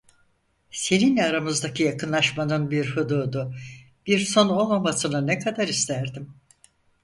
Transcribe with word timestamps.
Seninle 0.71 1.23
aramızdaki 1.25 1.83
yakınlaşmanın 1.83 2.71
bir 2.71 2.95
hududu, 2.97 3.55
bir 4.07 4.19
sonu 4.19 4.53
olmamasını 4.55 5.27
ne 5.27 5.39
kadar 5.39 5.67
isterdim. 5.67 6.33